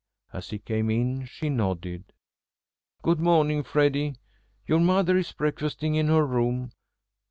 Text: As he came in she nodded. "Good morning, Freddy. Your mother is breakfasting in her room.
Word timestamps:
As 0.33 0.49
he 0.49 0.57
came 0.57 0.89
in 0.89 1.25
she 1.25 1.47
nodded. 1.49 2.05
"Good 3.03 3.19
morning, 3.19 3.61
Freddy. 3.61 4.15
Your 4.65 4.79
mother 4.79 5.15
is 5.15 5.31
breakfasting 5.31 5.93
in 5.93 6.07
her 6.07 6.25
room. 6.25 6.71